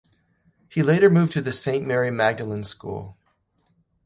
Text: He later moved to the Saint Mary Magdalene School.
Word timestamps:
He 0.67 0.81
later 0.81 1.11
moved 1.11 1.31
to 1.33 1.41
the 1.41 1.53
Saint 1.53 1.85
Mary 1.85 2.09
Magdalene 2.09 2.63
School. 2.63 3.19